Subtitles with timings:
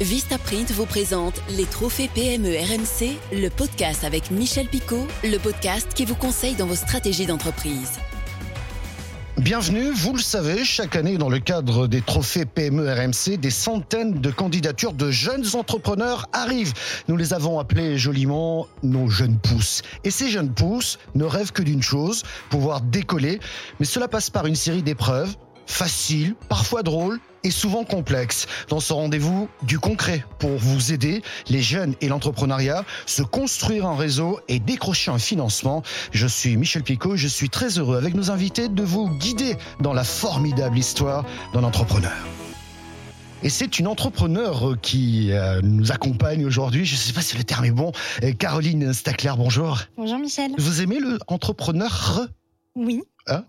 [0.00, 6.04] Vistaprint vous présente les trophées PME RMC, le podcast avec Michel Picot, le podcast qui
[6.04, 8.00] vous conseille dans vos stratégies d'entreprise.
[9.38, 14.20] Bienvenue, vous le savez, chaque année dans le cadre des trophées PME RMC, des centaines
[14.20, 16.74] de candidatures de jeunes entrepreneurs arrivent.
[17.06, 19.82] Nous les avons appelés joliment nos jeunes pousses.
[20.04, 23.40] Et ces jeunes pousses ne rêvent que d'une chose, pouvoir décoller.
[23.78, 25.34] Mais cela passe par une série d'épreuves,
[25.66, 28.46] faciles, parfois drôles, et souvent complexe.
[28.68, 33.96] Dans ce rendez-vous, du concret pour vous aider, les jeunes et l'entrepreneuriat, se construire un
[33.96, 35.82] réseau et décrocher un financement.
[36.12, 39.92] Je suis Michel Picot, je suis très heureux avec nos invités de vous guider dans
[39.92, 42.12] la formidable histoire d'un entrepreneur.
[43.44, 46.84] Et c'est une entrepreneur qui euh, nous accompagne aujourd'hui.
[46.84, 47.90] Je ne sais pas si le terme est bon.
[48.22, 49.80] Euh, Caroline Stacler, bonjour.
[49.96, 50.52] Bonjour Michel.
[50.58, 52.28] Vous aimez le entrepreneur?
[52.76, 53.02] Oui.
[53.28, 53.44] Hein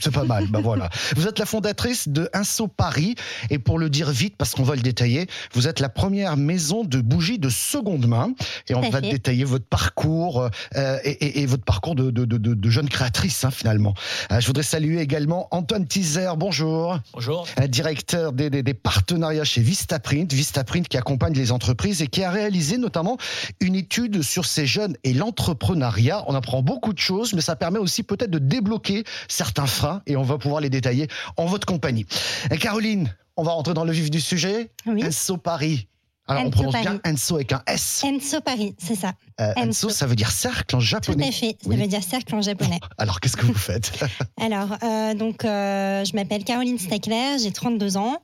[0.00, 0.90] C'est pas mal, bah voilà.
[1.16, 3.14] Vous êtes la fondatrice de Inso Paris
[3.50, 6.82] et pour le dire vite parce qu'on va le détailler, vous êtes la première maison
[6.84, 8.32] de bougies de seconde main
[8.68, 9.10] et on Tout va fait.
[9.10, 12.88] détailler votre parcours euh, et, et- et votre parcours de, de- de- de- de jeune
[12.88, 13.94] créatrice hein, finalement.
[14.32, 16.98] Euh, je voudrais saluer également Antoine Teaser, bonjour.
[17.14, 17.46] Bonjour.
[17.56, 22.24] Un directeur des, des- des partenariats chez Vistaprint, Vistaprint qui accompagne les entreprises et qui
[22.24, 23.18] a réalisé notamment
[23.60, 26.24] une étude sur ces jeunes et l'entrepreneuriat.
[26.26, 30.16] On apprend beaucoup de choses, mais ça permet aussi peut-être de débloquer certains freins et
[30.16, 32.06] on va pouvoir les détailler en votre compagnie.
[32.50, 34.70] Et Caroline, on va rentrer dans le vif du sujet.
[34.86, 35.04] Oui.
[35.04, 35.88] Enso Paris.
[36.28, 36.84] Alors on prononce Paris.
[36.86, 38.04] bien Enso avec un S.
[38.06, 39.12] Enso Paris, c'est ça.
[39.40, 39.88] Euh, Enso.
[39.88, 41.28] Enso, ça veut dire cercle en Tout japonais.
[41.28, 41.56] à fait.
[41.60, 41.76] Ça Oui.
[41.76, 42.78] veut dire cercle en japonais.
[42.98, 43.92] Alors qu'est-ce que vous faites
[44.40, 48.18] Alors, euh, donc, euh, je m'appelle Caroline Stackler, j'ai 32 ans.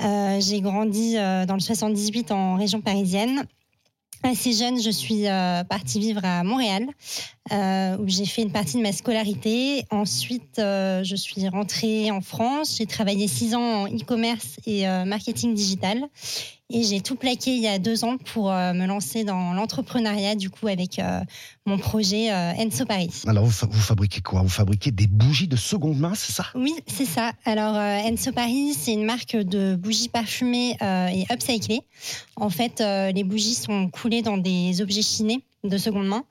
[0.00, 3.44] Euh, j'ai grandi euh, dans le 78 en région parisienne.
[4.22, 6.84] Assez jeune, je suis euh, partie vivre à Montréal,
[7.52, 9.84] euh, où j'ai fait une partie de ma scolarité.
[9.90, 12.76] Ensuite, euh, je suis rentrée en France.
[12.78, 16.04] J'ai travaillé six ans en e-commerce et euh, marketing digital.
[16.72, 20.50] Et j'ai tout plaqué il y a deux ans pour me lancer dans l'entrepreneuriat, du
[20.50, 21.00] coup, avec
[21.66, 23.10] mon projet Enso Paris.
[23.26, 24.42] Alors vous, fa- vous fabriquez quoi?
[24.42, 26.46] Vous fabriquez des bougies de seconde main, c'est ça?
[26.54, 27.32] Oui, c'est ça.
[27.44, 30.76] Alors, Enso Paris, c'est une marque de bougies parfumées
[31.12, 31.80] et upcyclées.
[32.36, 36.24] En fait, les bougies sont coulées dans des objets chinés de seconde main.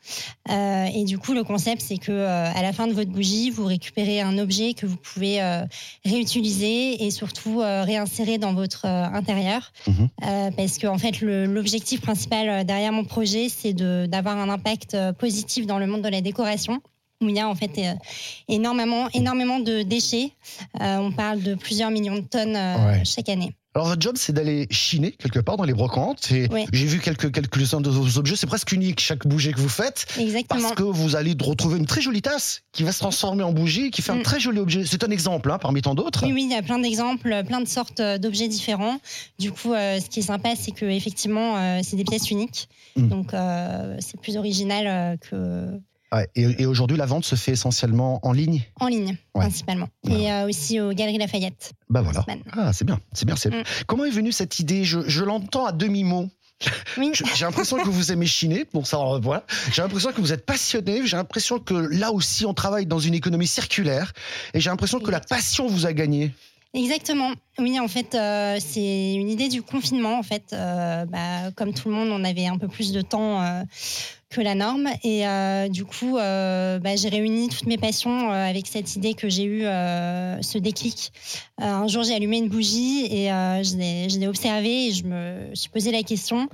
[0.50, 3.52] Euh, et du coup, le concept, c'est que euh, à la fin de votre bougie,
[3.52, 5.64] vous récupérez un objet que vous pouvez euh,
[6.06, 9.72] réutiliser et surtout euh, réinsérer dans votre euh, intérieur.
[9.88, 14.98] Euh, parce que en fait, l'objectif principal derrière mon projet, c'est de- d'avoir un impact
[15.20, 16.82] positif dans le monde de la décoration
[17.22, 17.94] où il y a en fait euh,
[18.48, 20.32] énormément, énormément de déchets.
[20.82, 23.04] Euh, on parle de plusieurs millions de tonnes euh, Ouais.
[23.06, 23.54] chaque année.
[23.76, 26.32] Alors votre job, c'est d'aller chiner quelque part dans les brocantes.
[26.32, 28.36] Et j'ai vu quelques quelques-uns de vos objets.
[28.36, 30.62] C'est presque unique chaque bougie que vous faites, Exactement.
[30.62, 33.92] parce que vous allez retrouver une très jolie tasse qui va se transformer en bougie,
[33.92, 34.24] qui fait un Mm.
[34.24, 34.86] très joli objet.
[34.86, 36.26] C'est un exemple hein, parmi tant d'autres.
[36.26, 39.00] Oui, oui, il y a plein d'exemples, plein de sortes euh, d'objets différents.
[39.38, 42.70] Du coup, euh, ce qui est sympa, c'est que effectivement, euh, c'est des pièces uniques.
[42.96, 43.08] Mm.
[43.08, 45.68] Donc, euh, c'est plus original que
[46.12, 48.64] Ouais, et et aujourd'hui, la vente se fait essentiellement en ligne?
[48.80, 49.42] en ligne, Ouais.
[49.42, 49.90] principalement.
[50.10, 51.74] Et euh, aussi aux Galeries Lafayette.
[51.90, 52.26] Bah voilà.
[52.54, 53.36] Ah, c'est bien, c'est bien.
[53.36, 53.64] c'est Mm.
[53.88, 54.84] Comment est venue cette idée?
[54.86, 56.28] Je, je l'entends à demi mot.
[56.98, 58.66] Oui, J'ai l'impression que vous aimez chiner.
[58.74, 59.46] Bon, ça, euh, voilà.
[59.72, 61.06] J'ai l'impression que vous êtes passionné.
[61.06, 64.12] J'ai l'impression que là aussi, on travaille dans une économie circulaire.
[64.54, 66.34] Et j'ai l'impression que la passion vous a gagné.
[66.76, 67.32] Exactement.
[67.58, 70.20] Oui, en fait, euh, c'est une idée du confinement.
[70.20, 73.42] En fait, Euh, bah, comme tout le monde, on avait un peu plus de temps
[73.42, 73.64] euh,
[74.30, 78.48] que la norme, et euh, du coup, euh, bah, j'ai réuni toutes mes passions euh,
[78.50, 81.12] avec cette idée que j'ai eu euh, ce déclic.
[81.58, 85.92] Un jour, j'ai allumé une bougie et je l'ai observée et je me suis posé
[85.92, 86.50] la question.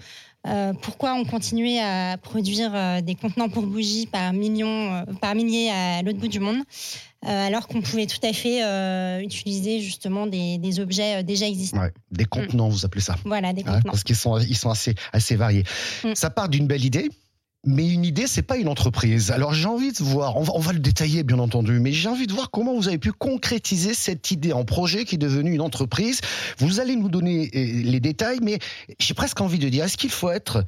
[0.48, 5.34] Euh, pourquoi on continuait à produire euh, des contenants pour bougies par millions, euh, par
[5.34, 6.62] milliers à l'autre bout du monde
[7.28, 8.62] alors qu'on pouvait tout à fait
[9.24, 11.80] utiliser justement des, des objets déjà existants.
[11.80, 13.16] Ouais, des contenants, vous appelez ça.
[13.26, 13.82] Voilà, des contenants.
[13.86, 15.64] parce qu'ils sont, ils sont assez, assez variés.
[16.04, 16.14] Mm.
[16.14, 17.10] Ça part d'une belle idée.
[17.66, 19.31] Mais une idée, c'est pas une entreprise.
[19.31, 22.34] Alors j'ai envie de voir, on va, le détailler bien entendu, mais j'ai envie de
[22.34, 26.22] voir comment vous avez pu concrétiser cette idée en projet qui est devenue une entreprise.
[26.59, 28.59] Vous allez nous donner euh, les détails, mais
[29.00, 30.64] j'ai presque envie de dire, est-ce qu'il faut être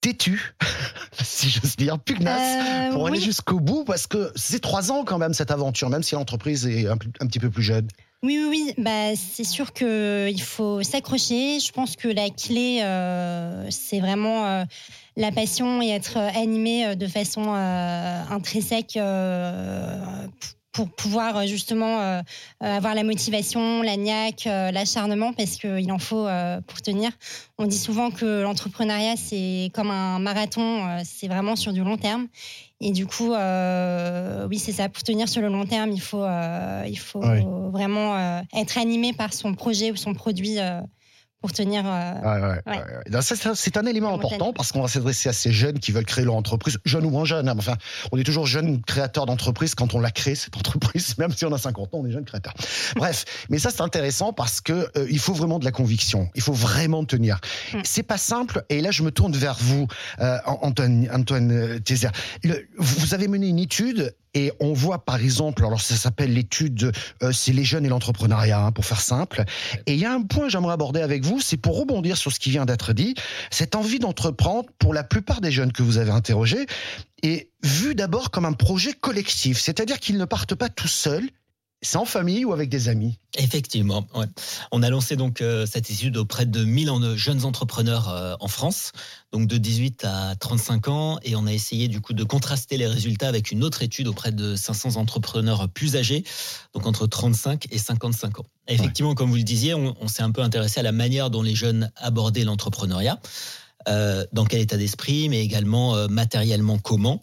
[0.00, 0.54] têtu,
[1.24, 3.24] si j'ose dire, pugnace, Euh, pour aller oui.
[3.24, 6.86] jusqu'au bout Parce que c'est trois ans quand même cette aventure, même si l'entreprise est
[6.86, 7.88] un, un petit peu plus jeune.
[8.22, 8.74] Oui, oui, oui.
[8.82, 11.60] Bah, c'est sûr qu'il faut s'accrocher.
[11.60, 14.64] Je pense que la clé, euh, c'est vraiment euh,
[15.16, 18.98] la passion et être animé de façon euh, intrinsèque
[20.76, 22.20] pour pouvoir euh, justement euh,
[22.62, 26.26] euh, avoir la motivation, la niaque, l'acharnement, parce qu'il en faut
[26.66, 27.10] pour tenir.
[27.58, 32.28] On dit souvent que l'entrepreneuriat, c'est comme un marathon, c'est vraiment sur du long terme.
[32.80, 34.88] Et du coup, euh, oui, c'est ça.
[34.90, 37.22] Pour tenir sur le long terme, il faut, euh, il faut
[37.70, 40.58] vraiment euh, être animé par son projet ou son produit
[41.40, 41.84] pour tenir.
[41.86, 43.20] Euh, ouais,
[43.54, 46.34] C'est un élément important parce qu'on va s'adresser à ces jeunes qui veulent créer leur
[46.34, 47.48] entreprise, jeunes ou moins jeunes.
[47.48, 47.76] Hein, enfin,
[48.12, 51.52] on est toujours jeunes créateurs d'entreprise quand on l'a créé cette entreprise, même si on
[51.52, 52.54] a 50 ans, on est jeunes créateurs.
[52.96, 56.42] Bref, mais ça c'est intéressant parce que euh, il faut vraiment de la conviction, il
[56.42, 57.40] faut vraiment tenir.
[57.72, 57.78] Mm.
[57.84, 58.64] C'est pas simple.
[58.68, 59.86] Et là, je me tourne vers vous,
[60.20, 62.12] euh, Antoine, Antoine Tézer.
[62.78, 66.92] Vous avez mené une étude et on voit par exemple, alors ça s'appelle l'étude,
[67.22, 69.44] euh, c'est les jeunes et l'entrepreneuriat, hein, pour faire simple.
[69.86, 72.30] Et il y a un point que j'aimerais aborder avec vous, c'est pour rebondir sur
[72.30, 73.14] ce qui vient d'être dit,
[73.50, 76.66] cette envie d'entreprendre pour la plupart des jeunes que vous avez interrogés
[77.22, 81.30] est vue d'abord comme un projet collectif, c'est-à-dire qu'ils ne partent pas tout seuls,
[81.82, 83.18] c'est en famille ou avec des amis?
[83.36, 84.06] Effectivement.
[84.72, 88.92] On a lancé donc euh, cette étude auprès de 1000 jeunes entrepreneurs euh, en France,
[89.30, 92.86] donc de 18 à 35 ans, et on a essayé du coup de contraster les
[92.86, 96.24] résultats avec une autre étude auprès de 500 entrepreneurs plus âgés,
[96.72, 98.46] donc entre 35 et 55 ans.
[98.68, 101.54] effectivement, comme vous le disiez, on, s'est un peu intéressé à la manière dont les
[101.54, 103.20] jeunes abordaient l'entrepreneuriat.
[103.88, 107.22] Euh, dans quel état d'esprit, mais également matériellement comment.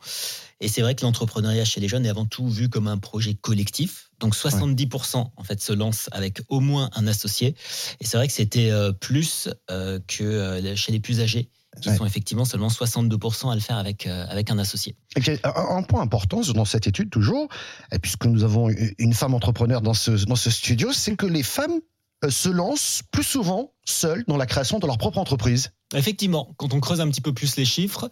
[0.62, 3.34] Et c'est vrai que l'entrepreneuriat chez les jeunes est avant tout vu comme un projet
[3.34, 4.12] collectif.
[4.24, 7.56] Donc 70% en fait se lancent avec au moins un associé.
[8.00, 11.50] Et c'est vrai que c'était euh, plus euh, que euh, chez les plus âgés
[11.82, 14.96] qui sont effectivement seulement 62% à le faire avec, avec un associé.
[15.44, 17.48] Un, point important dans cette étude toujours,
[18.04, 21.80] puisque nous avons une femme entrepreneur dans ce, dans ce studio, c'est que les femmes
[22.30, 25.72] se lancent plus souvent seules dans la création de leur propre entreprise.
[25.94, 28.10] Effectivement, quand on creuse un petit peu plus les chiffres,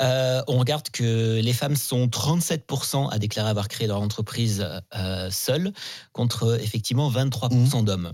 [0.00, 5.30] euh, on regarde que les femmes sont 37% à déclarer avoir créé leur entreprise euh,
[5.30, 5.72] seules,
[6.12, 7.84] contre effectivement 23% mmh.
[7.84, 8.12] d'hommes.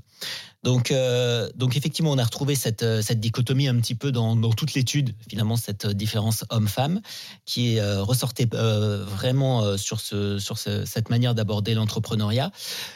[0.65, 4.35] Donc, euh, donc effectivement, on a retrouvé cette, euh, cette dichotomie un petit peu dans,
[4.35, 7.01] dans toute l'étude, finalement, cette différence homme-femme,
[7.45, 12.51] qui est ressortait euh, vraiment sur, ce, sur ce, cette manière d'aborder l'entrepreneuriat.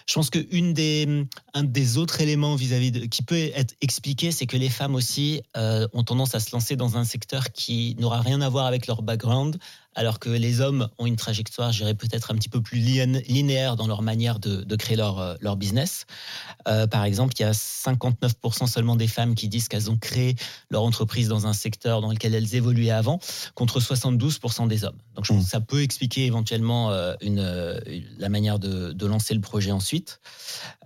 [0.09, 4.57] Je pense qu'un des, un des autres éléments vis-à-vis qui peut être expliqué, c'est que
[4.57, 8.49] les femmes aussi ont tendance à se lancer dans un secteur qui n'aura rien à
[8.49, 9.59] voir avec leur background,
[9.95, 13.77] alors que les hommes ont une trajectoire, je dirais peut-être un petit peu plus linéaire
[13.77, 16.07] dans leur manière de, créer leur, euh, leur business.
[16.67, 20.37] Euh, par exemple, il y a 59% seulement des femmes qui disent qu'elles ont créé
[20.71, 23.19] leur entreprise dans un secteur dans lequel elles évoluaient avant,
[23.55, 24.99] contre 72% des hommes.
[25.15, 25.45] Donc je pense mmh.
[25.45, 27.43] que ça peut expliquer éventuellement euh, une,
[28.19, 30.21] la manière de, de, lancer le projet ensuite.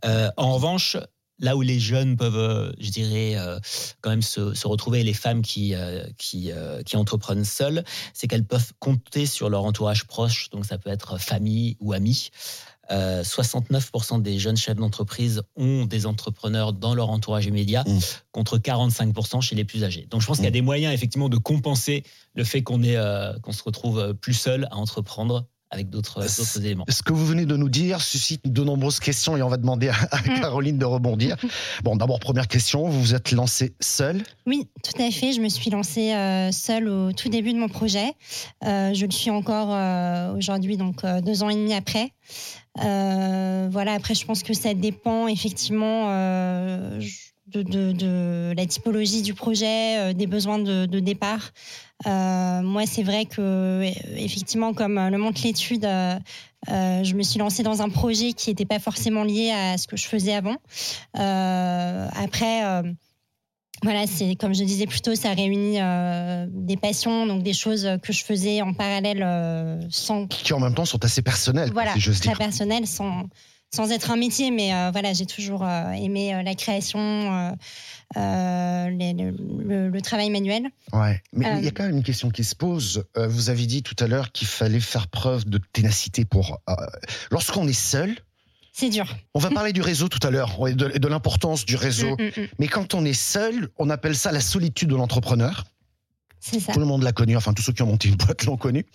[0.03, 0.97] en revanche,
[1.39, 3.59] là où les jeunes peuvent, euh, je dirais, euh,
[4.01, 6.51] quand même se, retrouver, les femmes qui, euh, qui,
[6.85, 7.85] qui entreprennent seules,
[8.15, 12.31] c'est qu'elles peuvent compter sur leur entourage proche, donc ça peut être famille ou amis.
[12.89, 17.99] 69% des jeunes chefs d'entreprise ont des entrepreneurs dans leur entourage immédiat, mmh.
[18.31, 20.07] contre 45% chez les plus âgés.
[20.09, 20.53] Donc je pense qu'il y a mmh.
[20.53, 22.05] des moyens effectivement de compenser
[22.35, 22.81] le fait qu'on
[23.43, 26.25] qu'on se retrouve plus seul à entreprendre avec d'autres
[26.59, 26.85] éléments.
[26.89, 29.89] Ce que vous venez de nous dire suscite de nombreuses questions et on va demander
[29.89, 30.41] à, mm.
[30.41, 31.37] Caroline de rebondir.
[31.83, 34.23] Bon, d'abord, première question, vous vous êtes lancée seule?
[34.47, 35.33] Oui, tout à fait.
[35.33, 38.13] Je me suis lancée euh, seule au tout début de mon projet.
[38.65, 42.13] Euh, je le suis encore euh, aujourd'hui, donc deux ans et demi après.
[42.77, 46.11] voilà, après, je pense que ça dépend effectivement.
[47.47, 51.53] De, de, la typologie du projet, des besoins de, départ.
[52.05, 53.83] Euh, moi, c'est vrai que,
[54.17, 56.19] effectivement, comme le montre l'étude, euh,
[56.69, 59.87] euh, je me suis lancée dans un projet qui n'était pas forcément lié à ce
[59.87, 60.57] que je faisais avant.
[61.15, 62.83] après,
[63.83, 65.79] voilà, c'est comme je disais plus tôt, ça réunit
[66.51, 70.27] des passions, donc des choses que je faisais en parallèle sans.
[70.27, 71.71] Qui en même temps sont assez personnelles.
[71.73, 73.25] Voilà, très personnelles, sans
[73.75, 77.55] sans être un métier, mais voilà, j'ai toujours aimé la création,
[78.17, 80.67] euh, le, travail manuel.
[80.93, 83.05] Ouais, mais il y a euh, quand même une question qui se pose.
[83.17, 86.61] Euh, vous avez dit tout à l'heure qu'il fallait faire preuve de ténacité pour.
[87.31, 88.15] Lorsqu'on est seul,
[88.73, 89.17] c'est dur.
[89.35, 92.17] On va parler du réseau tout à l'heure de, l'importance du réseau.
[92.17, 92.49] Mm, mm, mm.
[92.59, 95.65] Mais quand on est seul, on appelle ça la solitude de l'entrepreneur.
[96.73, 98.87] Tout le monde l'a connu, enfin tous ceux qui ont monté une boîte l'ont connu.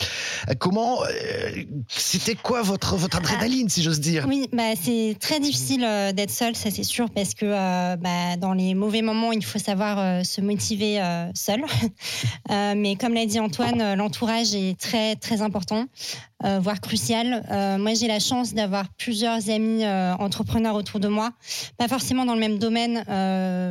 [0.50, 1.08] Euh, comment, euh,
[1.88, 4.26] c'était quoi votre votre adrénaline, si j'ose dire?
[4.28, 7.46] Oui, bah c'est très difficile euh, d'être seul, ça c'est sûr, parce que
[7.96, 11.02] bah, dans les mauvais moments, il faut savoir se motiver
[11.34, 11.62] seul.
[12.50, 15.86] mais comme l'a dit Antoine, l'entourage est très très important.
[16.44, 17.44] Euh, voire crucial.
[17.52, 21.34] Euh, moi, j'ai la chance d'avoir plusieurs amis euh, entrepreneurs autour de moi,
[21.78, 23.04] pas forcément dans le même domaine.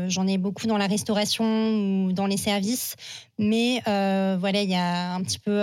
[0.09, 2.97] J'en ai beaucoup dans la restauration ou dans les services,
[3.39, 5.63] mais voilà, il y a un petit peu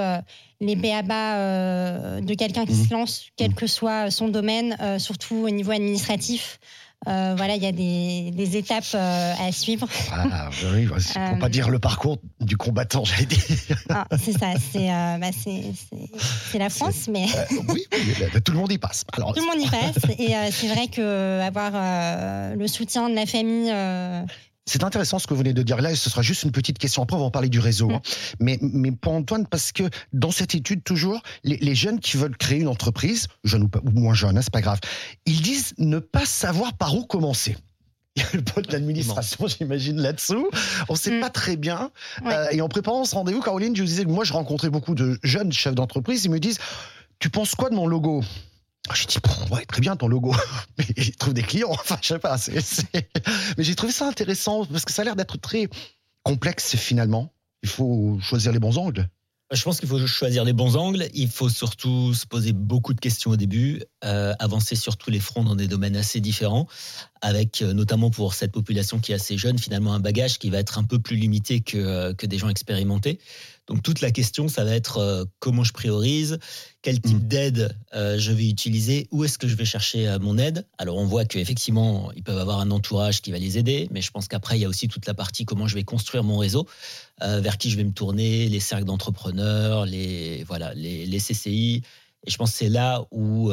[0.60, 2.98] les béabas de quelqu'un qui se mmh.
[2.98, 6.60] lance, quel que soit son domaine, surtout au niveau administratif.
[7.08, 9.88] Euh, voilà, il y a des, étapes euh, à suivre.
[10.12, 13.78] Ah, oui, pour pas euh, dire le parcours du combattant, j'allais dire.
[13.90, 14.54] Ah, c'est ça,
[15.20, 17.28] bah, c'est la France, mais.
[17.70, 17.86] oui,
[18.44, 19.06] tout le monde y passe.
[19.14, 19.34] Alors...
[19.34, 23.72] Tout le monde y passe, et c'est vrai que avoir le soutien de la famille
[24.70, 26.78] C'est intéressant ce que vous venez de dire là, et ce sera juste une petite
[26.78, 27.02] question.
[27.02, 27.88] Après, on va en parler du réseau.
[27.88, 27.94] Mm.
[27.94, 28.02] hein.
[28.40, 29.84] Mais, mais pour Antoine, parce que
[30.14, 33.82] dans cette étude, toujours, les, les jeunes qui veulent créer une entreprise, jeunes ou, pas-
[33.84, 34.80] ou moins jeunes, hein, c'est pas grave,
[35.26, 37.56] ils disent ne pas savoir par où commencer.
[38.18, 40.50] Il y a le pot de l'administration, j'imagine, là-dessous.
[40.90, 41.22] On sait Mm.
[41.22, 41.92] pas très bien.
[42.26, 42.34] Ouais.
[42.34, 44.96] Euh, et en préparant ce rendez-vous, Caroline, je vous disais que moi, je rencontrais beaucoup
[44.96, 46.26] de jeunes chefs d'entreprise.
[46.26, 46.58] Ils me disent
[47.20, 48.24] Tu penses quoi de mon logo?
[48.90, 50.34] Ah, dit, Bon, ouais, très bien ton logo.
[50.78, 51.72] Mais ils trouvent des clients.
[51.72, 52.38] Enfin, je sais pas.
[53.58, 55.70] Mais j'ai trouvé ça intéressant parce que ça a l'air d'être très
[56.24, 57.34] complexe finalement.
[57.64, 59.10] Il faut choisir les bons angles.
[59.52, 61.08] Je pense qu'il faut choisir les bons angles.
[61.14, 65.22] Il faut surtout se poser beaucoup de questions au début, euh, avancer sur tous les
[65.22, 66.68] fronts dans des domaines assez différents,
[67.22, 70.60] avec euh, notamment pour cette population qui est assez jeune, finalement un bagage qui va
[70.60, 73.20] être un peu plus limité que, euh, que des gens expérimentés.
[73.68, 76.40] Donc toute la question, ça va être euh, comment je priorise,
[76.82, 77.28] quel type Mm.
[77.28, 80.66] d'aide euh, je vais utiliser, où est-ce que je vais chercher euh, mon aide.
[80.78, 84.10] Alors on voit qu'effectivement, ils peuvent avoir un entourage qui va les aider, mais je
[84.12, 86.68] pense qu'après, il y a aussi toute la partie comment je vais construire mon réseau
[87.20, 91.82] vers qui je vais me tourner, les cercles d'entrepreneurs, les voilà, les, les CCI.
[92.26, 93.52] Et je pense que c'est là où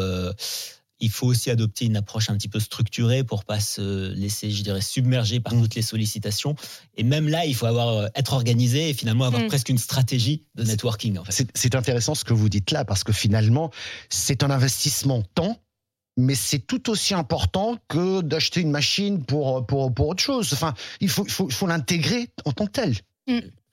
[1.01, 4.63] il faut aussi adopter une approche un petit peu structurée pour pas se laisser, je
[4.63, 5.63] dirais, submerger par Mm.
[5.63, 6.55] toutes les sollicitations.
[6.97, 9.49] Et même là, il faut avoir euh, être organisé et finalement avoir Mm.
[9.49, 11.19] presque une stratégie de networking.
[11.19, 11.47] En fait.
[11.55, 13.71] C'est- intéressant ce que vous dites là parce que finalement,
[14.09, 15.61] c'est un investissement temps.
[16.17, 20.53] Mais c'est tout aussi important que d'acheter une machine pour, pour, pour autre chose.
[20.53, 22.95] Enfin, il faut, il faut, il faut l'intégrer en tant que tel.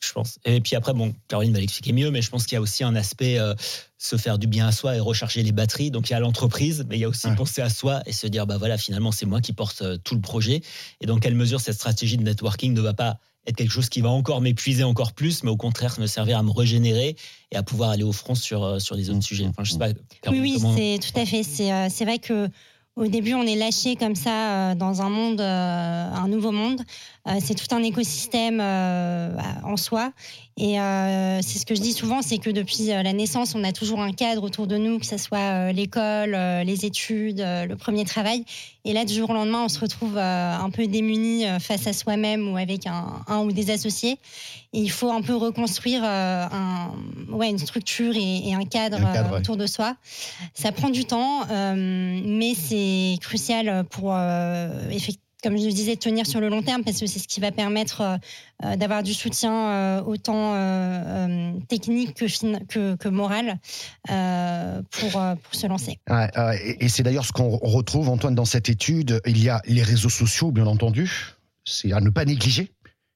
[0.04, 0.40] Je pense.
[0.46, 2.84] Et puis après, bon, Caroline va l'expliquer mieux, mais je pense qu'il y a aussi
[2.84, 3.54] un aspect euh,
[3.98, 5.92] se faire du bien à soi et recharger les batteries.
[5.92, 7.36] Donc il y a l'entreprise, mais il y a aussi Ouais.
[7.36, 10.16] penser à soi et se dire, bah voilà, finalement, c'est moi qui porte euh, tout
[10.16, 10.62] le projet.
[11.02, 14.02] Et dans quelle mesure cette stratégie de networking ne va pas être quelque chose qui
[14.02, 17.16] va encore m'épuiser encore plus, mais au contraire me servir à me régénérer
[17.52, 19.46] et à pouvoir aller au front sur, euh, sur les autres Mmh, sujets.
[19.48, 19.90] Enfin, je sais pas,
[20.30, 21.42] Oui, oui, c'est tout à fait.
[21.44, 22.50] C'est euh, c'est vrai que
[22.96, 26.82] au début, on est lâché comme ça euh, dans un monde, euh, un nouveau monde.
[27.28, 30.12] Euh, c'est tout un écosystème en soi.
[30.58, 33.64] Et euh, c'est ce que je dis souvent, c'est que depuis euh, la naissance, on
[33.64, 37.74] a toujours un cadre autour de nous, que ce soit euh, l'école, les études, le
[37.76, 38.44] premier travail.
[38.84, 42.52] Et là, du jour au lendemain, on se retrouve un peu démuni face à soi-même
[42.52, 44.18] ou avec un, un ou des associés.
[44.74, 46.92] Et il faut un peu reconstruire un,
[47.30, 49.40] ouais, une structure et, et un cadre, Un cadre, ouais.
[49.40, 49.96] autour de soi.
[50.54, 56.26] Ça prend du temps, euh, mais c'est crucial pour, euh, effect- comme je disais, tenir
[56.26, 58.18] sur le long terme parce que c'est ce qui va permettre euh,
[58.64, 60.52] euh, d'avoir du soutien euh, autant
[61.68, 63.60] technique que, que, moral
[64.08, 66.00] pour, pour se lancer.
[66.10, 69.22] Et et c'est d'ailleurs ce qu'on retrouve, Antoine, dans cette étude.
[69.26, 71.12] Il y a les réseaux sociaux, bien entendu.
[71.64, 72.72] C'est à ne pas négliger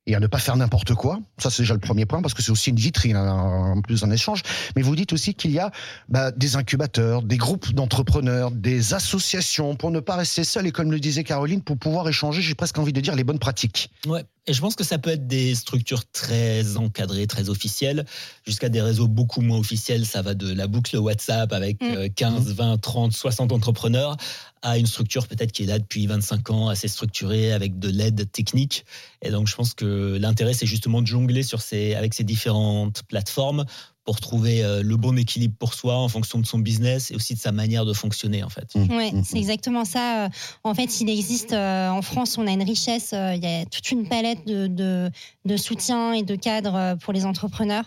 [0.08, 1.20] et à ne pas faire n'importe quoi.
[1.38, 4.02] Ça, c'est déjà le premier point, parce que c'est aussi une vitrine, hein, en plus
[4.02, 4.44] d'un échange.
[4.76, 5.72] Mais vous dites aussi qu'il y a
[6.10, 10.92] bah, des incubateurs, des groupes d'entrepreneurs, des associations, pour ne pas rester seul, et comme
[10.92, 13.92] le disait Caroline, pour pouvoir échanger, j'ai presque envie de dire, les bonnes pratiques.
[14.06, 14.24] Ouais.
[14.48, 18.06] Et je pense que ça peut être des structures très encadrées, très officielles,
[18.46, 20.06] jusqu'à des réseaux beaucoup moins officiels.
[20.06, 21.94] Ça va de la boucle WhatsApp avec Mm.
[21.96, 24.18] euh, 15, 20, 30, 60 entrepreneurs
[24.62, 28.32] à une structure peut-être qui est là depuis 25 ans, assez structurée, avec de l'aide
[28.32, 28.86] technique.
[29.22, 33.04] Et donc, je pense que l'intérêt, c'est justement de jongler sur ces, avec ces différentes
[33.04, 33.66] plateformes
[34.06, 37.34] pour trouver euh, le bon équilibre pour soi en fonction de son business et aussi
[37.34, 38.68] de sa manière de fonctionner, en fait.
[38.76, 39.24] Ouais, Mhm.
[39.24, 40.26] c'est exactement ça.
[40.26, 40.30] Euh,
[40.64, 43.12] En fait, il existe euh, en France, on a une richesse.
[43.14, 45.10] euh, Il y a toute une palette de, de,
[45.46, 47.86] de soutien et de cadres pour les entrepreneurs.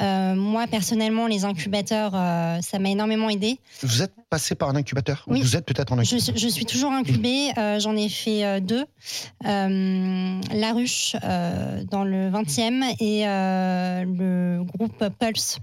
[0.00, 3.58] Euh, moi, personnellement, les incubateurs, euh, ça m'a énormément aidé.
[3.82, 5.42] Vous êtes passé par un incubateur Ou Oui.
[5.42, 7.50] Vous êtes peut-être en incubateur je suis toujours incubée.
[7.58, 8.84] euh, J'en ai fait euh, deux.
[9.46, 15.57] Euh, La Ruche euh, dans le 20e et euh, le groupe Pulse,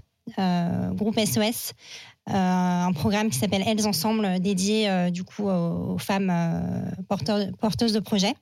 [0.94, 1.72] groupe SOS.
[2.28, 7.52] euh, un programme qui s'appelle Elles Ensemble, dédié euh, du coup aux, femmes euh, porteurs-
[7.60, 8.34] porteuses de projets.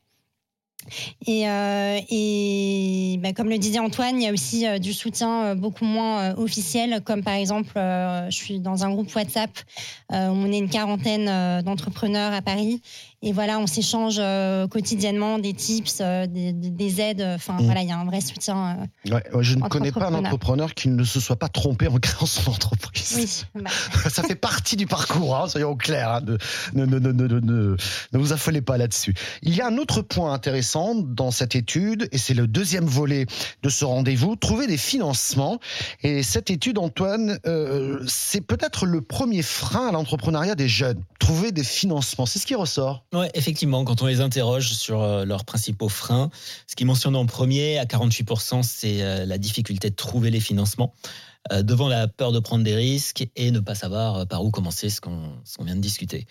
[1.27, 5.45] Et, euh, et bah, comme le disait Antoine, il y a aussi euh, du soutien
[5.45, 9.51] euh, beaucoup moins euh, officiel, comme par exemple, euh, je suis dans un groupe WhatsApp,
[10.13, 12.83] euh, on est une quarantaine euh, d'entrepreneurs à Paris,
[13.25, 17.23] et voilà, on s'échange euh, quotidiennement des tips, euh, des, des- des aides.
[17.35, 17.65] Enfin Mm.
[17.65, 18.79] voilà, il y a un vrai soutien.
[19.09, 21.97] euh, Ouais, Je ne connais pas un entrepreneur qui ne se soit pas trompé en
[21.99, 23.47] créant son entreprise.
[23.55, 23.71] oui, bah,
[24.11, 26.11] Ça fait partie du parcours, hein, soyons clairs.
[26.15, 26.39] hein, de-
[26.75, 27.77] ne, ne, ne, ne, ne- ne-
[28.13, 29.15] ne vous affolez pas là-dessus.
[29.43, 33.27] Il y a un autre point intéressant dans cette étude, et c'est le deuxième volet
[33.63, 35.59] de ce rendez-vous, trouver des financements.
[36.03, 41.01] Et cette étude, Antoine, euh, c'est peut-être le premier frein à l'entrepreneuriat des jeunes.
[41.19, 43.05] Trouver des financements, c'est ce qui ressort.
[43.15, 46.31] Ouais, effectivement, quand on les interroge sur euh, leurs principaux freins,
[46.67, 50.93] ce qu'ils mentionnent en premier, à 48%, c'est euh, la difficulté de trouver les financements.
[51.53, 54.89] Euh, devant la peur de prendre des risques et ne pas savoir par où commencer,
[54.89, 55.31] ce qu'on
[55.61, 56.27] vient de discuter.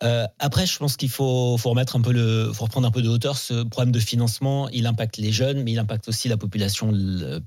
[0.00, 3.36] Après, je pense qu'il faut, faut, reprendre un peu de hauteur.
[3.36, 6.90] Ce problème de financement, il impacte les jeunes, mais il impacte aussi la population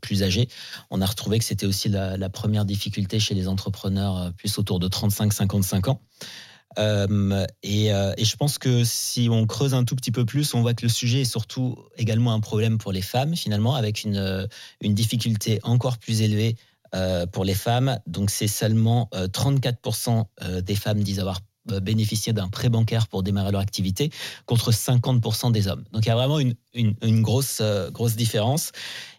[0.02, 0.50] plus âgée.
[0.92, 4.88] On a retrouvé que c'était aussi la, première difficulté chez les entrepreneurs plus autour de
[4.88, 6.02] 35-55 ans.
[6.78, 10.54] Euh, et, euh, et, je pense que si on creuse un tout petit peu plus,
[10.54, 14.04] on voit que le sujet est surtout également un problème pour les femmes, finalement, avec
[14.04, 14.48] une,
[14.82, 16.56] une difficulté encore plus élevée
[16.96, 18.00] euh, pour les femmes.
[18.08, 21.42] Donc c'est seulement 34% euh, euh, des femmes disent avoir
[21.80, 24.12] bénéficié d'un prêt bancaire pour démarrer leur activité
[24.46, 25.84] contre 50% des hommes.
[25.92, 27.62] Donc il y a vraiment une, une, grosse,
[27.92, 28.72] grosse différence.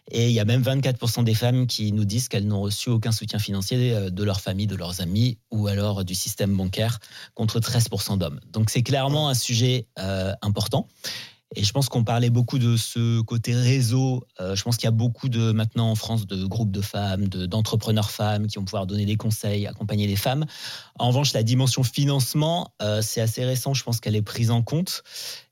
[0.09, 3.11] Et il y a même 24% des femmes qui nous disent qu'elles n'ont reçu aucun
[3.11, 6.99] soutien financier de leur famille, de leurs amis ou alors du système bancaire
[7.33, 8.39] contre 13% d'hommes.
[8.51, 10.87] Donc c'est clairement un sujet euh, important.
[11.55, 14.23] Et je pense qu'on parlait beaucoup de ce côté réseau.
[14.39, 17.27] Euh, je pense qu'il y a beaucoup de maintenant en France de groupes de femmes,
[17.27, 20.45] d'entrepreneurs femmes qui vont pouvoir donner des conseils, accompagner les femmes.
[20.97, 23.73] En revanche, la dimension financement, euh, c'est assez récent.
[23.73, 25.03] Je pense qu'elle est prise en compte.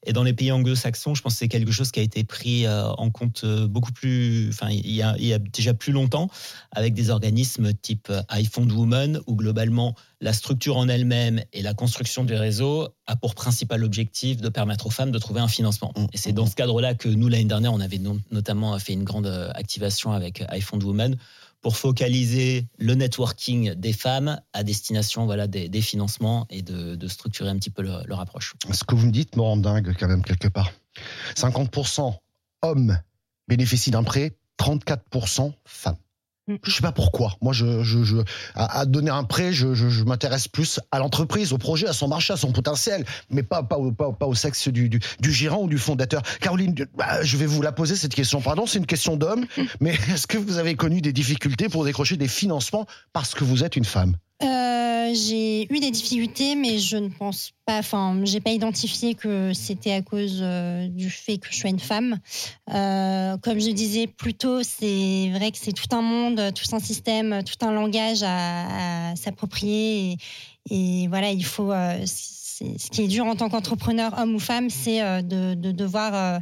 [0.06, 2.66] Et dans les pays anglo-saxons, je pense que c'est quelque chose qui a été pris
[2.66, 6.30] euh, en compte euh, beaucoup plus, enfin, il y, a, déjà plus longtemps,
[6.72, 11.74] avec des organismes type euh, iFund Women, où globalement, la structure en elle-même et la
[11.74, 15.94] construction du réseau a pour principal objectif de permettre aux femmes de trouver un financement.
[16.14, 18.00] Et c'est dans ce cadre-là que nous, l'année dernière, on avait
[18.32, 21.18] notamment fait une grande activation avec iFund Women
[21.62, 27.58] pour focaliser le networking des femmes à destination voilà, des, financements et de, structurer un
[27.58, 28.56] petit peu leur approche.
[28.72, 30.72] Ce que vous me dites me rend dingue quand même quelque part.
[31.36, 32.16] 50%
[32.62, 33.00] hommes
[33.48, 35.98] bénéficient d'un prêt, 34% femmes.
[36.50, 36.56] Mm.
[36.64, 37.36] Je sais pas pourquoi.
[37.42, 38.18] Moi, je, je, je
[38.56, 42.34] à, donner un prêt, je, je m'intéresse plus à l'entreprise, au projet, à son marché,
[42.34, 45.62] à son potentiel, mais pas pas au, pas, pas au sexe du, du, du, gérant
[45.64, 46.24] ou du fondateur.
[46.42, 48.42] Caroline, bah, je vais vous la poser cette question.
[48.42, 49.64] Pardon, c'est une question d'homme, mm.
[49.80, 53.64] mais est-ce que vous avez connu des difficultés pour décrocher des financements parce que vous
[53.64, 54.16] êtes une femme?
[54.42, 59.52] Euh, j'ai eu des difficultés, mais je ne pense pas, enfin, j'ai pas identifié que
[59.54, 62.20] c'était à cause euh, du fait que je sois une femme.
[62.74, 66.80] Euh, comme je disais plus tôt, c'est vrai que c'est tout un monde, tout un
[66.80, 70.18] système, tout un langage à, s'approprier.
[70.70, 71.72] Et, voilà, il faut.
[72.06, 76.42] Ce qui est dur en tant qu'entrepreneur, homme ou femme, c'est de, de, devoir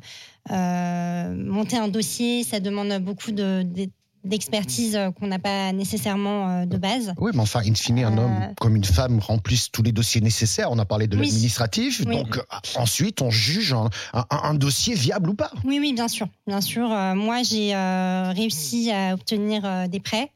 [0.50, 2.44] monter un dossier.
[2.44, 3.88] Ça demande beaucoup de, de
[4.28, 7.14] d'expertise euh, qu'on n'a pas nécessairement euh, de base.
[7.18, 10.22] Oui, mais enfin, in fine, un homme euh, comme une femme remplissent tous les dossiers
[10.22, 10.72] nécessaires.
[10.72, 12.06] On a parlé de l'administratif.
[12.06, 12.40] Donc,
[12.76, 13.76] ensuite, on juge
[14.14, 15.52] un, dossier viable ou pas.
[15.64, 16.28] Oui, oui, bien sûr.
[16.48, 16.90] Bien sûr.
[17.16, 20.32] moi, j'ai réussi à obtenir des prêts.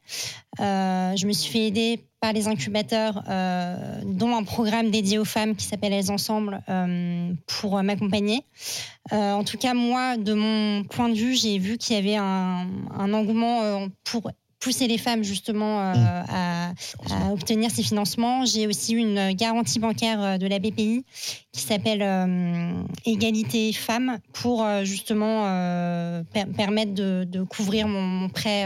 [0.58, 5.56] je me suis fait aider par les incubateurs, euh, dont un programme dédié aux femmes
[5.56, 8.44] qui s'appelle Elles Ensemble, euh, pour m'accompagner.
[9.12, 12.14] Euh, en tout cas, moi, de mon point de vue, j'ai vu qu'il y avait
[12.14, 14.30] un, engouement pour
[14.60, 16.72] pousser les femmes justement à,
[17.32, 18.44] obtenir ces financements.
[18.44, 21.04] J'ai aussi une garantie bancaire de la BPI
[21.50, 22.02] qui s'appelle
[23.04, 25.42] Égalité Femmes pour justement
[26.56, 28.64] permettre de, couvrir mon prêt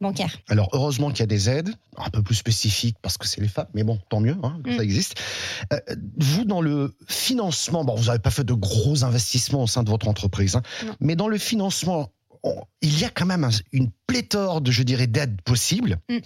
[0.00, 0.38] bancaire.
[0.48, 3.48] Alors heureusement qu'il y a des aides un peu plus spécifiques parce que c'est les
[3.48, 4.80] femmes, mais bon, tant mieux, hein, ça mm.
[4.80, 5.20] existe.
[5.72, 5.80] Euh,
[6.18, 9.90] vous, dans le financement, bon, vous n'avez pas fait de gros investissements au sein de
[9.90, 10.62] votre entreprise, hein,
[11.00, 12.12] mais dans le financement,
[12.82, 16.18] il y a quand même une pléthore de, je dirais, d'aides possibles mm.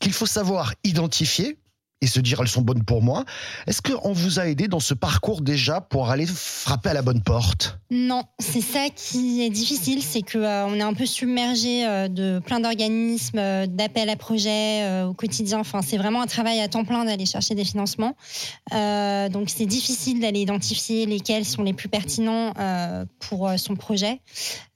[0.00, 1.58] qu'il faut savoir identifier
[2.02, 3.24] et se dire elles sont bonnes pour moi.
[3.66, 7.22] Est-ce qu'on vous a aidé dans ce parcours déjà pour aller frapper à la bonne
[7.22, 7.78] porte?
[7.90, 12.40] Non, c'est ça qui est difficile, c'est que euh, est un peu submergé euh, de
[12.44, 15.58] plein d'organismes, euh, d'appels à projets au quotidien.
[15.60, 18.14] Enfin, c'est vraiment un travail à temps plein d'aller chercher des financements.
[18.70, 22.52] donc c'est difficile d'aller identifier lesquels sont les plus pertinents
[23.20, 24.20] pour son projet.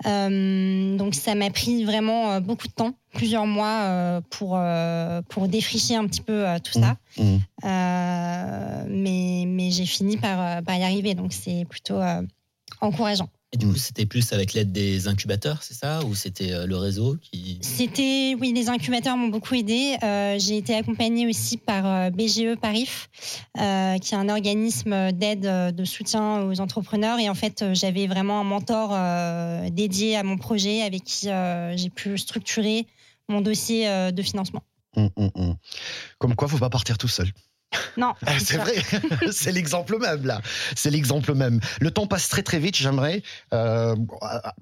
[0.05, 5.97] donc ça m'a pris vraiment beaucoup de temps plusieurs mois euh, pour, euh, pour défricher
[5.97, 6.97] un petit peu euh, tout ça.
[7.17, 7.23] Mmh.
[7.23, 8.85] Mmh.
[8.89, 12.01] mais mais j'ai fini par, par y arriver, donc c'est plutôt
[12.81, 13.29] encourageant.
[13.53, 16.05] Et du coup, c'était plus avec l'aide des incubateurs, c'est ça?
[16.05, 17.59] Ou c'était le réseau qui...
[17.63, 19.97] C'était, oui, les incubateurs m'ont beaucoup aidé.
[20.39, 22.89] j'ai été accompagnée aussi par BGE Paris,
[23.57, 27.19] qui est un organisme d'aide, de soutien aux entrepreneurs.
[27.19, 28.91] Et en fait, j'avais vraiment un mentor
[29.73, 32.87] dédié à mon projet avec qui j'ai pu structurer
[33.31, 34.63] mon dossier euh, de financement.
[34.97, 35.57] Hum, hum.
[36.19, 37.31] Comme quoi, faut pas partir tout seul.
[37.97, 38.15] Non.
[38.39, 38.75] c'est vrai,
[39.33, 40.41] c'est l'exemple même là.
[40.77, 41.61] C'est l'exemple même.
[41.81, 42.77] Le temps passe très très vite.
[42.77, 43.95] J'aimerais, euh,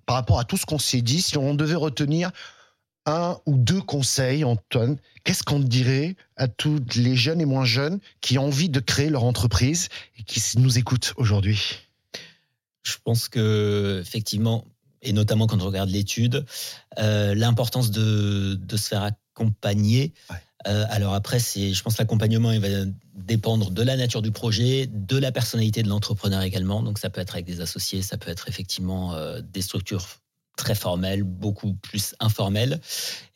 [0.06, 2.30] par rapport à tout ce qu'on s'est dit, si on devait retenir
[3.06, 8.00] un ou deux conseils, Antoine, qu'est-ce qu'on dirait à tous les jeunes et moins jeunes
[8.20, 11.88] qui ont envie de créer leur entreprise et qui nous écoutent aujourd'hui?
[12.82, 14.66] Je pense que effectivement,
[15.02, 16.44] et notamment quand on regarde l'étude,
[16.98, 20.12] euh, l'importance de, de, se faire accompagner.
[20.66, 22.68] Euh, alors après, c'est, je pense que l'accompagnement, il va
[23.14, 26.82] dépendre de la nature du projet, de la personnalité de l'entrepreneur également.
[26.82, 30.06] Donc ça peut être avec des associés, ça peut être effectivement euh, des structures
[30.56, 32.80] très formelles, beaucoup plus informelles.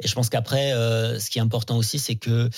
[0.02, 2.50] Et je pense qu'après, euh, ce qui est important aussi, c'est que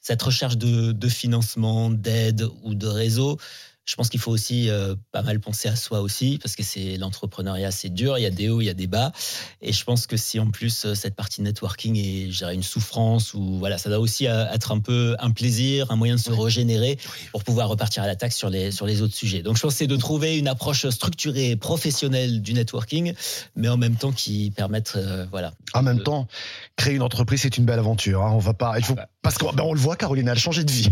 [0.00, 3.38] cette recherche de, de financement, d'aide ou de réseau,
[3.84, 6.96] je pense qu'il faut aussi euh, pas mal penser à soi aussi, parce que c'est
[6.98, 9.12] l'entrepreneuriat, c'est dur, il y a des hauts, il y a des bas.
[9.60, 13.34] Et je pense que si en plus euh, cette partie networking est, je une souffrance,
[13.34, 16.30] ou voilà, ça doit aussi euh, être un peu un plaisir, un moyen de se
[16.30, 16.98] régénérer
[17.32, 19.42] pour pouvoir repartir à l'attaque sur les, sur les autres sujets.
[19.42, 23.14] Donc je pense que c'est de trouver une approche structurée, professionnelle du networking,
[23.56, 24.98] mais en même temps qui permette,
[25.30, 25.54] voilà.
[25.74, 26.28] En même temps,
[26.76, 28.22] créer une entreprise, c'est une belle aventure.
[28.22, 28.32] Hein.
[28.32, 30.64] On va pas, il faut, parce qu'on ben, on le voit, Caroline, elle a changé
[30.64, 30.88] de vie.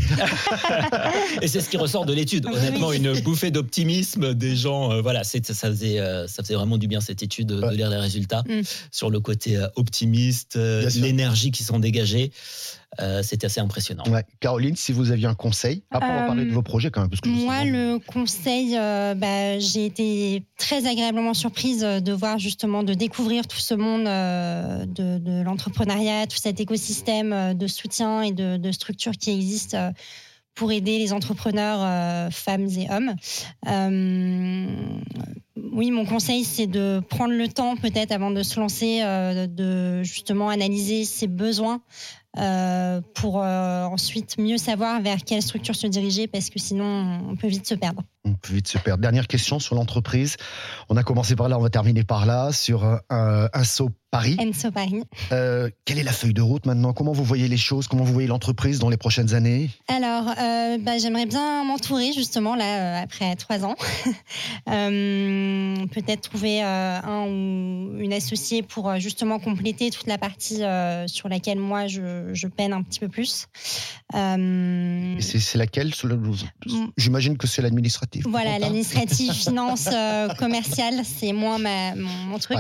[1.43, 2.47] Et c'est ce qui ressort de l'étude.
[2.47, 4.93] Honnêtement, une bouffée d'optimisme des gens.
[4.93, 7.97] Euh, voilà, ça faisait, euh, ça faisait vraiment du bien cette étude de lire les
[7.97, 8.61] résultats mm.
[8.93, 12.31] sur le côté euh, optimiste, l'énergie qui s'en dégageait.
[12.99, 14.03] Euh, c'était assez impressionnant.
[14.41, 17.09] Caroline, si vous aviez un conseil, après on va parler de vos projets quand même.
[17.09, 22.95] Parce que moi, le conseil, bah, j'ai été très agréablement surprise de voir justement, de
[22.95, 28.73] découvrir tout ce monde de, de l'entrepreneuriat, tout cet écosystème de soutien et de, de
[28.73, 29.93] structures qui existent
[30.55, 33.15] pour aider les entrepreneurs euh, femmes et hommes.
[33.67, 34.67] Euh,
[35.73, 40.03] oui, mon conseil, c'est de prendre le temps peut-être avant de se lancer, euh, de
[40.03, 41.81] justement analyser ses besoins,
[42.39, 47.35] euh, pour euh, ensuite mieux savoir vers quelle structure se diriger parce que sinon on
[47.35, 48.03] peut vite se perdre.
[48.25, 49.03] On peut vite se perdre.
[49.03, 50.37] Dernière question sur l'entreprise.
[50.89, 54.37] On a commencé par là, on va terminer par là sur un, un saut Paris.
[54.41, 55.05] Enso Paris.
[55.31, 56.93] Euh, quelle est la feuille de route maintenant?
[56.93, 57.87] Comment vous voyez les choses?
[57.87, 59.71] Comment vous voyez l'entreprise dans les prochaines années?
[59.87, 63.77] Alors, euh, bah, j'aimerais bien m'entourer justement là après trois ans.
[64.69, 70.63] euh, Peut-être trouver un ou une associée pour justement compléter toute la partie
[71.07, 73.47] sur laquelle moi je, je, peine un petit peu plus.
[74.15, 75.93] Euh, c'est laquelle
[76.97, 78.25] J'imagine que c'est l'administratif.
[78.29, 82.59] Voilà, l'administratif, finance, euh, commercial, c'est moi ma, mon, truc.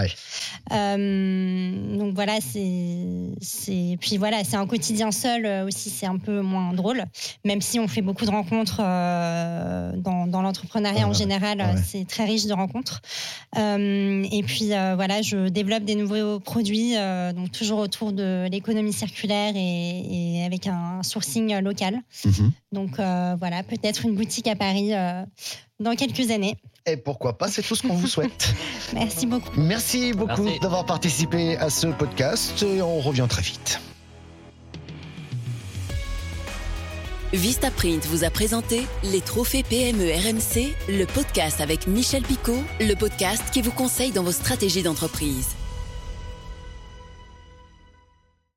[0.72, 6.72] Euh, donc voilà, c'est puis voilà, c'est un quotidien seul aussi, c'est un peu moins
[6.72, 7.04] drôle.
[7.44, 12.46] Même si on fait beaucoup de rencontres dans, dans l'entrepreneuriat en général, c'est très riche
[12.46, 13.00] de rencontres.
[13.56, 16.94] et puis voilà, je développe des nouveaux produits,
[17.34, 22.00] donc toujours autour de l'économie circulaire et, avec un sourcing local.
[22.24, 22.52] Mhm.
[22.72, 25.24] Donc euh, voilà, peut-être une boutique à Paris euh,
[25.78, 26.56] dans quelques années.
[26.86, 28.54] Et pourquoi pas, c'est tout ce qu'on vous souhaite.
[28.94, 29.60] Merci beaucoup.
[29.60, 33.80] Merci beaucoup d'avoir participé à ce podcast et on revient très vite.
[37.32, 43.44] Vistaprint vous a présenté les trophées PME RMC, le podcast avec Michel Picot, le podcast
[43.52, 45.54] qui vous conseille dans vos stratégies d'entreprise.